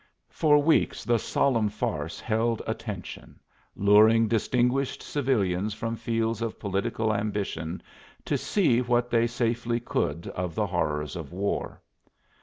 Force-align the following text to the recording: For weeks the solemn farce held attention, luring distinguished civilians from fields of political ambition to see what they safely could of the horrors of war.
For 0.31 0.57
weeks 0.57 1.03
the 1.05 1.19
solemn 1.19 1.69
farce 1.69 2.19
held 2.19 2.63
attention, 2.65 3.39
luring 3.75 4.27
distinguished 4.27 5.03
civilians 5.03 5.75
from 5.75 5.95
fields 5.95 6.41
of 6.41 6.57
political 6.57 7.13
ambition 7.13 7.83
to 8.25 8.35
see 8.35 8.81
what 8.81 9.11
they 9.11 9.27
safely 9.27 9.79
could 9.79 10.25
of 10.29 10.55
the 10.55 10.65
horrors 10.65 11.15
of 11.15 11.31
war. 11.31 11.83